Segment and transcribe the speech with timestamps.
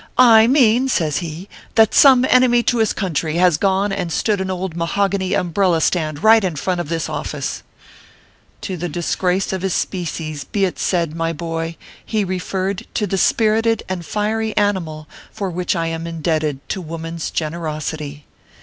[0.35, 4.41] "I mean/ says he," that some enemy to his coun try has gone and stood
[4.41, 7.61] an old mahogany umbrella stand right in front of this office/
[8.61, 13.19] To the disgrace of his species be it said, my boy, he referred to the
[13.19, 18.25] spirited and fiery animal for which I am indebted to woman s generosity.